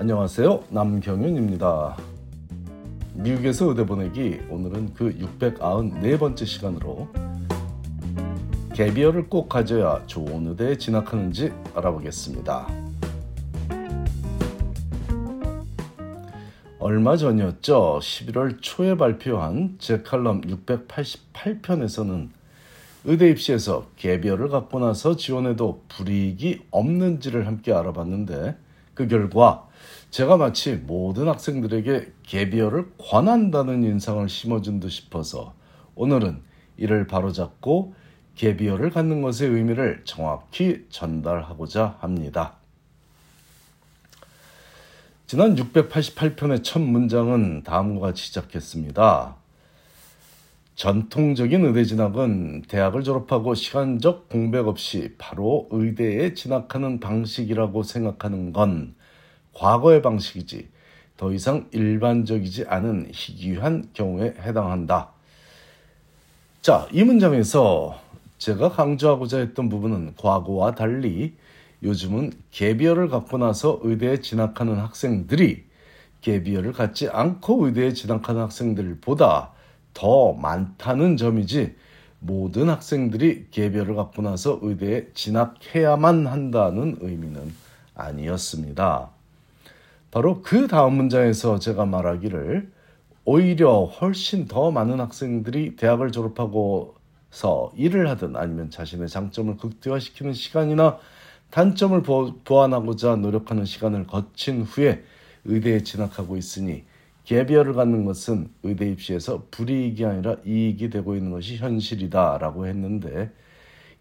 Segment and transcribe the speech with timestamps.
[0.00, 0.64] 안녕하세요.
[0.70, 1.94] 남경윤입니다.
[3.12, 7.06] 미국에서 의대 보내기 오늘은 그 694번째 시간으로
[8.72, 12.66] 개비어를 꼭 가져야 좋은 의대에 진학하는지 알아보겠습니다.
[16.78, 17.98] 얼마 전이었죠.
[18.00, 22.30] 11월 초에 발표한 제 칼럼 688편에서는
[23.04, 28.56] 의대 입시에서 개비어를 갖고 나서 지원해도 불이익이 없는지를 함께 알아봤는데
[28.94, 29.68] 그 결과
[30.10, 35.54] 제가 마치 모든 학생들에게 개비어를 권한다는 인상을 심어준 듯 싶어서
[35.94, 36.42] 오늘은
[36.76, 37.94] 이를 바로잡고
[38.34, 42.56] 개비어를 갖는 것의 의미를 정확히 전달하고자 합니다.
[45.26, 49.36] 지난 688편의 첫 문장은 다음과 같이 시작했습니다.
[50.74, 58.96] 전통적인 의대 진학은 대학을 졸업하고 시간적 공백 없이 바로 의대에 진학하는 방식이라고 생각하는 건
[59.54, 60.68] 과거의 방식이지
[61.16, 65.10] 더 이상 일반적이지 않은 희귀한 경우에 해당한다.
[66.62, 68.00] 자, 이 문장에서
[68.38, 71.34] 제가 강조하고자 했던 부분은 과거와 달리
[71.82, 75.64] 요즘은 개비어를 갖고 나서 의대에 진학하는 학생들이
[76.20, 79.52] 개비어를 갖지 않고 의대에 진학하는 학생들보다
[79.94, 81.74] 더 많다는 점이지
[82.18, 87.52] 모든 학생들이 개별을 갖고 나서 의대에 진학해야만 한다는 의미는
[87.94, 89.10] 아니었습니다.
[90.10, 92.70] 바로 그 다음 문장에서 제가 말하기를
[93.24, 100.98] 오히려 훨씬 더 많은 학생들이 대학을 졸업하고서 일을 하든 아니면 자신의 장점을 극대화시키는 시간이나
[101.50, 105.02] 단점을 보완하고자 노력하는 시간을 거친 후에
[105.44, 106.84] 의대에 진학하고 있으니
[107.24, 113.30] 개비어를 갖는 것은 의대 입시에서 불이익이 아니라 이익이 되고 있는 것이 현실이다라고 했는데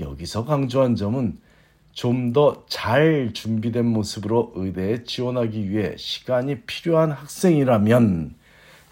[0.00, 1.38] 여기서 강조한 점은
[1.94, 8.34] 좀 더 잘 준비된 모습으로 의대에 지원하기 위해 시간이 필요한 학생이라면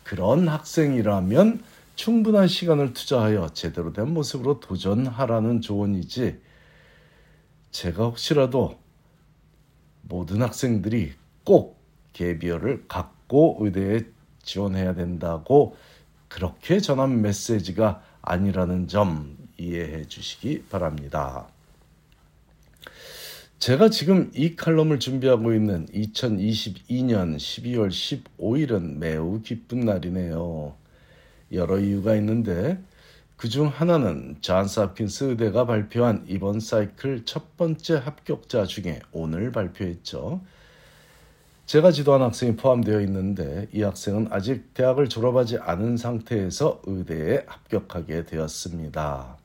[0.05, 1.63] 그런 학생이라면
[1.97, 6.41] 충분한 시간을 투자하여 제대로 된 모습으로 도전하라는 조언이지
[7.73, 8.79] 제가 혹시라도
[10.03, 11.13] 모든 학생들이
[11.45, 11.83] 꼭
[12.13, 14.03] 개비어를 갖고 의대에
[14.43, 15.77] 지원해야 된다고
[16.29, 21.49] 그렇게 전한 메시지가 아니라는 점 이해해 주시기 바랍니다.
[23.63, 30.75] 제가 지금 이 칼럼을 준비하고 있는 2022년 12월 15일은 매우 기쁜 날이네요.
[31.53, 32.83] 여러 이유가 있는데
[33.37, 40.41] 그 중 하나는 존스 홉킨스 의대가 발표한 이번 사이클 첫 번째 합격자 중에 오늘 발표했죠.
[41.67, 49.42] 제가 지도한 학생이 포함되어 있는데 이 학생은 아직 대학을 졸업하지 않은 상태에서 의대에 합격하게 되었습니다.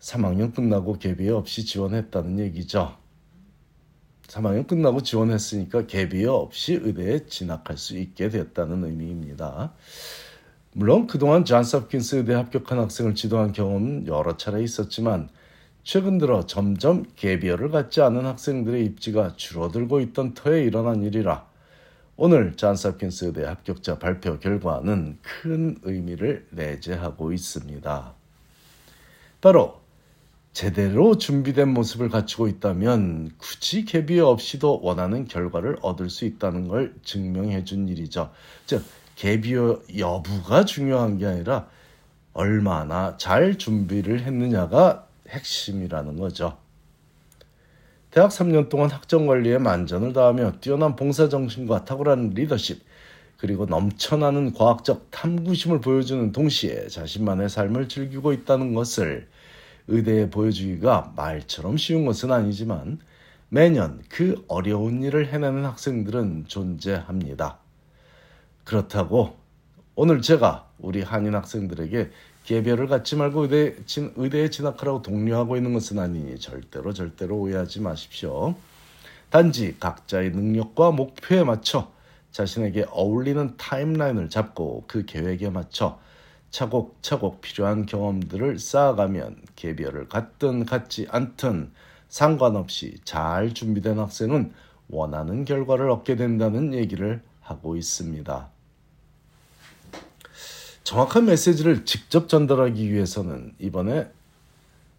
[0.00, 2.96] 3학년 끝나고 개비에 없이 지원했다는 얘기죠.
[4.28, 9.72] 3학년 끝나고 지원했으니까 개비에 없이 의대에 진학할 수 있게 됐다는 의미입니다.
[10.72, 15.30] 물론 그동안 존스 홉킨스 의대 합격한 학생을 지도한 경험은 여러 차례 있었지만
[15.82, 21.48] 최근 들어 점점 개비어를 갖지 않은 학생들의 입지가 줄어들고 있던 터에 일어난 일이라
[22.16, 28.14] 오늘 존스 홉킨스 의대 합격자 발표 결과는 큰 의미를 내재하고 있습니다.
[29.40, 29.77] 바로
[30.58, 37.62] 제대로 준비된 모습을 갖추고 있다면 굳이 개비어 없이도 원하는 결과를 얻을 수 있다는 걸 증명해
[37.62, 38.32] 준 일이죠.
[38.66, 38.82] 즉,
[39.14, 41.68] 개비어 여부가 중요한 게 아니라
[42.32, 46.58] 얼마나 잘 준비를 했느냐가 핵심이라는 거죠.
[48.10, 52.82] 대학 3년 동안 학점 관리에 만전을 다하며 뛰어난 봉사 정신과 탁월한 리더십,
[53.36, 59.28] 그리고 넘쳐나는 과학적 탐구심을 보여주는 동시에 자신만의 삶을 즐기고 있다는 것을
[59.88, 63.00] 의대에 보여주기가 말처럼 쉬운 것은 아니지만
[63.48, 67.58] 매년 그 어려운 일을 해내는 학생들은 존재합니다.
[68.64, 69.36] 그렇다고
[69.94, 72.10] 오늘 제가 우리 한인 학생들에게
[72.44, 78.54] 개별을 갖지 말고 의대, 진, 의대에 진학하라고 독려하고 있는 것은 아니니 절대로 절대로 오해하지 마십시오.
[79.30, 81.90] 단지 각자의 능력과 목표에 맞춰
[82.32, 85.98] 자신에게 어울리는 타임라인을 잡고 그 계획에 맞춰
[86.50, 91.72] 차곡차곡 필요한 경험들을 쌓아가면 개별을 갖든 갖지 않든
[92.08, 94.52] 상관없이 잘 준비된 학생은
[94.88, 98.48] 원하는 결과를 얻게 된다는 얘기를 하고 있습니다.
[100.84, 104.10] 정확한 메시지를 직접 전달하기 위해서는 이번에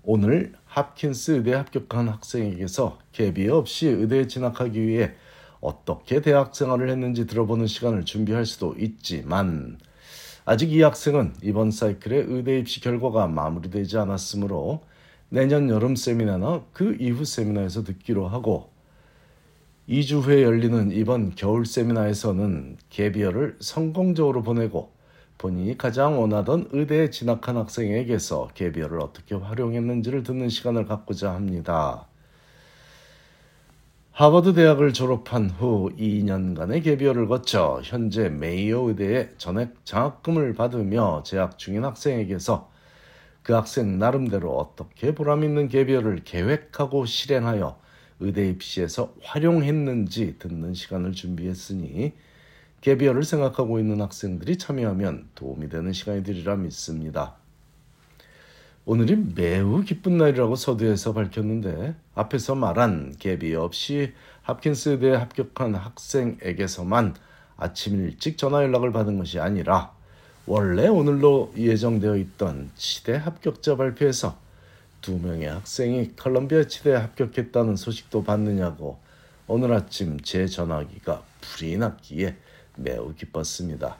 [0.03, 5.13] 오늘 합킨스 의대 합격한 학생에게서 개비 없이 의대에 진학하기 위해
[5.61, 9.79] 어떻게 대학 생활을 했는지 들어보는 시간을 준비할 수도 있지만
[10.45, 14.81] 아직 이 학생은 이번 사이클의 의대 입시 결과가 마무리되지 않았으므로
[15.29, 18.69] 내년 여름 세미나나 그 이후 세미나에서 듣기로 하고
[19.87, 24.91] 2주 후에 열리는 이번 겨울 세미나에서는 개비어를 성공적으로 보내고
[25.37, 32.08] 본인이 가장 원하던 의대에 진학한 학생에게서 개비어를 어떻게 활용했는지를 듣는 시간을 갖고자 합니다.
[34.19, 41.85] 하버드 대학을 졸업한 후 2년간의 개비어를 거쳐 현재 메이어 의대에 전액 장학금을 받으며 재학 중인
[41.85, 42.69] 학생에게서
[43.43, 47.79] 그 학생 나름대로 어떻게 보람있는 개비어를 계획하고 실행하여
[48.19, 52.11] 의대 입시에서 활용했는지 듣는 시간을 준비했으니
[52.81, 57.37] 개비어를 생각하고 있는 학생들이 참여하면 도움이 되는 시간이 되리라 믿습니다.
[58.91, 67.13] 오늘이 매우 기쁜 날이라고 서두에서 밝혔는데 앞에서 말한 개비 없이 합킨스 의대에 합격한 학생에게서만
[67.55, 69.91] 아침 일찍 전화 연락을 받은 것이 아니라
[70.47, 74.39] 원래 오늘로 예정되어 있던 치대 합격자 발표에서
[75.01, 78.97] 두 명의 학생이 컬럼비아 치대에 합격했다는 소식도 받느냐고
[79.45, 82.37] 오늘 아침 제 전화기가 불이 났기에
[82.75, 83.97] 매우 기뻤습니다.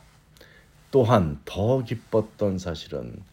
[0.89, 3.28] 또한 더 기뻤던 사실은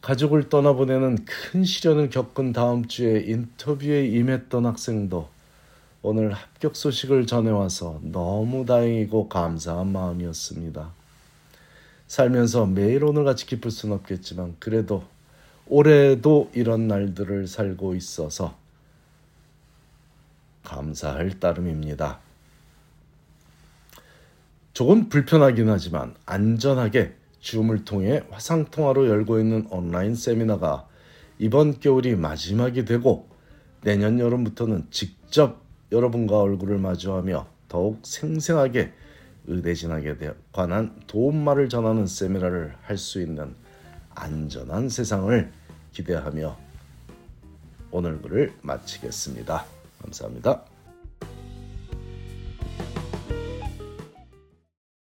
[0.00, 5.28] 가족을 떠나보내는 큰 시련을 겪은 다음 주에 인터뷰에 임했던 학생도
[6.02, 10.90] 오늘 합격 소식을 전해와서 너무 다행이고 감사한 마음이었습니다.
[12.08, 15.04] 살면서 매일 오늘같이 기쁠 수는 없겠지만 그래도
[15.66, 18.56] 올해도 이런 날들을 살고 있어서
[20.64, 22.18] 감사할 따름입니다.
[24.72, 30.86] 조금 불편하긴 하지만 안전하게 줌을 통해 화상통화로 열고 있는 온라인 세미나가
[31.38, 33.28] 이번 겨울이 마지막이 되고
[33.82, 38.92] 내년 여름부터는 직접 여러분과 얼굴을 마주하며 더욱 생생하게
[39.46, 40.16] 의대 진학에
[40.52, 43.54] 관한 도움말을 전하는 세미나를 할 수 있는
[44.14, 45.50] 안전한 세상을
[45.92, 46.56] 기대하며
[47.90, 49.64] 오늘 글을 마치겠습니다.
[50.02, 50.69] 감사합니다.